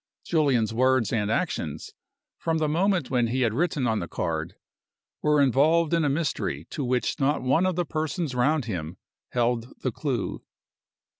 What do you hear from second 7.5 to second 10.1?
of the persons round him held the